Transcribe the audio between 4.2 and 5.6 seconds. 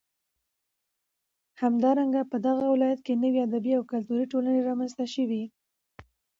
ټولنې رامنځ ته شوې.